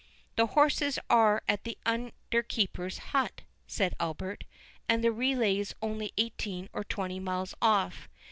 "The 0.35 0.47
horses 0.47 0.97
are 1.11 1.43
at 1.47 1.63
the 1.63 1.77
under 1.85 2.41
keeper's 2.47 2.97
hut," 3.13 3.41
said 3.67 3.93
Albert, 3.99 4.45
"and 4.89 5.03
the 5.03 5.11
relays 5.11 5.75
only 5.79 6.11
eighteen 6.17 6.69
or 6.73 6.83
twenty 6.83 7.19
miles 7.19 7.53
off. 7.61 8.09